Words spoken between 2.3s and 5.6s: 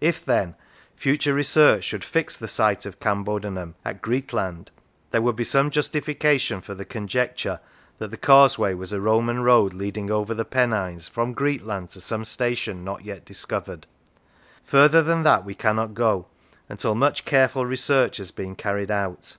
the site of Cambodunum at Greetland, there would be